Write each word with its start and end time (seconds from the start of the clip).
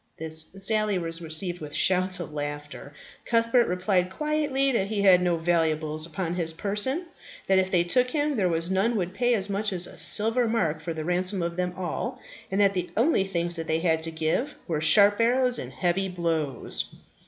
This 0.17 0.47
sally 0.57 0.97
was 0.97 1.21
received 1.21 1.61
with 1.61 1.75
shouts 1.75 2.19
of 2.19 2.33
laughter. 2.33 2.91
Cuthbert 3.23 3.67
replied 3.67 4.09
quietly 4.09 4.71
that 4.71 4.87
he 4.87 5.03
had 5.03 5.21
no 5.21 5.37
valuables 5.37 6.07
upon 6.07 6.33
his 6.33 6.53
person; 6.53 7.05
that 7.45 7.59
if 7.59 7.69
they 7.69 7.83
took 7.83 8.09
him 8.09 8.35
there 8.35 8.49
were 8.49 8.61
none 8.71 8.95
would 8.95 9.13
pay 9.13 9.35
as 9.35 9.47
much 9.47 9.71
as 9.71 9.85
a 9.85 9.99
silver 9.99 10.47
mark 10.47 10.81
for 10.81 10.91
the 10.95 11.05
ransom 11.05 11.43
of 11.43 11.55
them 11.55 11.75
all; 11.77 12.19
and 12.49 12.59
that 12.59 12.73
the 12.73 12.89
only 12.97 13.25
things 13.25 13.55
that 13.57 13.67
they 13.67 13.77
had 13.81 14.01
to 14.01 14.09
give 14.09 14.55
were 14.67 14.81
sharp 14.81 15.21
arrows 15.21 15.59
and 15.59 15.71
heavy 15.71 16.09
blows. 16.09 16.85